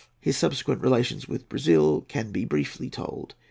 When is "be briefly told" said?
2.31-3.35